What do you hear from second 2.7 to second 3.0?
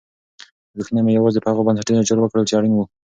وو.